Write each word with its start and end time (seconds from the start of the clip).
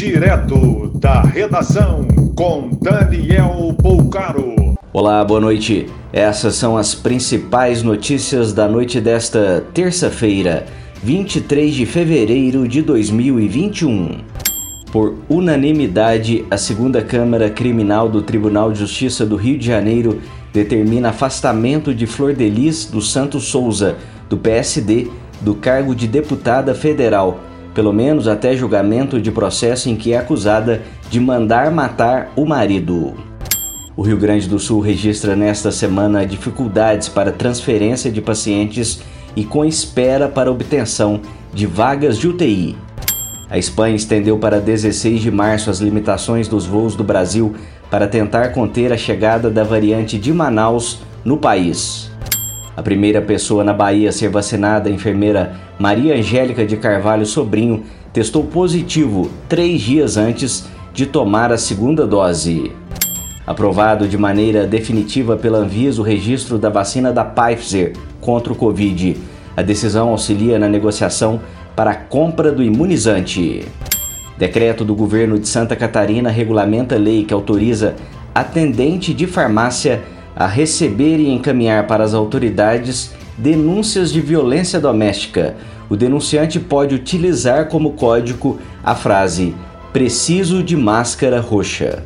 Direto 0.00 0.90
da 0.94 1.20
redação 1.20 2.08
com 2.34 2.70
Daniel 2.80 3.76
Poucaro. 3.82 4.74
Olá, 4.94 5.22
boa 5.22 5.42
noite. 5.42 5.88
Essas 6.10 6.54
são 6.54 6.78
as 6.78 6.94
principais 6.94 7.82
notícias 7.82 8.54
da 8.54 8.66
noite 8.66 8.98
desta 8.98 9.62
terça-feira, 9.74 10.64
23 11.02 11.74
de 11.74 11.84
fevereiro 11.84 12.66
de 12.66 12.80
2021. 12.80 14.22
Por 14.90 15.16
unanimidade, 15.28 16.46
a 16.50 16.56
segunda 16.56 17.02
Câmara 17.02 17.50
Criminal 17.50 18.08
do 18.08 18.22
Tribunal 18.22 18.72
de 18.72 18.78
Justiça 18.78 19.26
do 19.26 19.36
Rio 19.36 19.58
de 19.58 19.66
Janeiro 19.66 20.22
determina 20.50 21.10
afastamento 21.10 21.94
de 21.94 22.06
Flor 22.06 22.32
Delis 22.32 22.86
dos 22.86 23.12
Santos 23.12 23.48
Souza, 23.48 23.98
do 24.30 24.38
PSD, 24.38 25.08
do 25.42 25.54
cargo 25.54 25.94
de 25.94 26.08
deputada 26.08 26.74
federal 26.74 27.49
pelo 27.74 27.92
menos 27.92 28.26
até 28.26 28.56
julgamento 28.56 29.20
de 29.20 29.30
processo 29.30 29.88
em 29.88 29.96
que 29.96 30.12
é 30.12 30.18
acusada 30.18 30.82
de 31.10 31.20
mandar 31.20 31.70
matar 31.70 32.32
o 32.36 32.44
marido. 32.44 33.14
O 33.96 34.02
Rio 34.02 34.16
Grande 34.16 34.48
do 34.48 34.58
Sul 34.58 34.80
registra 34.80 35.36
nesta 35.36 35.70
semana 35.70 36.24
dificuldades 36.24 37.08
para 37.08 37.32
transferência 37.32 38.10
de 38.10 38.20
pacientes 38.20 39.02
e 39.36 39.44
com 39.44 39.64
espera 39.64 40.28
para 40.28 40.50
obtenção 40.50 41.20
de 41.52 41.66
vagas 41.66 42.18
de 42.18 42.28
UTI. 42.28 42.76
A 43.50 43.58
Espanha 43.58 43.96
estendeu 43.96 44.38
para 44.38 44.60
16 44.60 45.20
de 45.20 45.30
março 45.30 45.70
as 45.70 45.80
limitações 45.80 46.46
dos 46.46 46.64
voos 46.64 46.94
do 46.94 47.02
Brasil 47.02 47.54
para 47.90 48.06
tentar 48.06 48.50
conter 48.50 48.92
a 48.92 48.96
chegada 48.96 49.50
da 49.50 49.64
variante 49.64 50.18
de 50.18 50.32
Manaus 50.32 51.00
no 51.24 51.36
país. 51.36 52.09
A 52.80 52.82
primeira 52.82 53.20
pessoa 53.20 53.62
na 53.62 53.74
Bahia 53.74 54.08
a 54.08 54.12
ser 54.12 54.30
vacinada, 54.30 54.88
a 54.88 54.92
enfermeira 54.92 55.52
Maria 55.78 56.14
Angélica 56.14 56.64
de 56.64 56.78
Carvalho 56.78 57.26
Sobrinho, 57.26 57.84
testou 58.10 58.42
positivo 58.42 59.30
três 59.50 59.82
dias 59.82 60.16
antes 60.16 60.66
de 60.94 61.04
tomar 61.04 61.52
a 61.52 61.58
segunda 61.58 62.06
dose. 62.06 62.72
Aprovado 63.46 64.08
de 64.08 64.16
maneira 64.16 64.66
definitiva 64.66 65.36
pela 65.36 65.58
Anvisa 65.58 66.00
o 66.00 66.04
registro 66.04 66.56
da 66.56 66.70
vacina 66.70 67.12
da 67.12 67.22
Pfizer 67.22 67.92
contra 68.18 68.50
o 68.50 68.56
Covid. 68.56 69.14
A 69.54 69.60
decisão 69.60 70.08
auxilia 70.08 70.58
na 70.58 70.66
negociação 70.66 71.38
para 71.76 71.90
a 71.90 71.96
compra 71.96 72.50
do 72.50 72.62
imunizante. 72.62 73.62
Decreto 74.38 74.86
do 74.86 74.94
governo 74.94 75.38
de 75.38 75.46
Santa 75.46 75.76
Catarina 75.76 76.30
regulamenta 76.30 76.94
a 76.94 76.98
lei 76.98 77.24
que 77.24 77.34
autoriza 77.34 77.94
atendente 78.34 79.12
de 79.12 79.26
farmácia 79.26 80.00
a 80.34 80.46
receber 80.46 81.18
e 81.18 81.30
encaminhar 81.30 81.86
para 81.86 82.04
as 82.04 82.14
autoridades 82.14 83.12
denúncias 83.36 84.12
de 84.12 84.20
violência 84.20 84.80
doméstica. 84.80 85.56
O 85.88 85.96
denunciante 85.96 86.60
pode 86.60 86.94
utilizar 86.94 87.68
como 87.68 87.92
código 87.92 88.58
a 88.82 88.94
frase 88.94 89.54
preciso 89.92 90.62
de 90.62 90.76
máscara 90.76 91.40
roxa. 91.40 92.04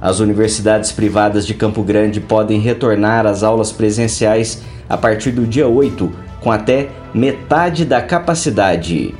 As 0.00 0.18
universidades 0.18 0.90
privadas 0.90 1.46
de 1.46 1.54
Campo 1.54 1.82
Grande 1.82 2.20
podem 2.20 2.58
retornar 2.58 3.24
às 3.24 3.44
aulas 3.44 3.70
presenciais 3.70 4.62
a 4.88 4.96
partir 4.96 5.30
do 5.30 5.46
dia 5.46 5.68
8, 5.68 6.10
com 6.40 6.50
até 6.50 6.88
metade 7.14 7.84
da 7.84 8.02
capacidade. 8.02 9.14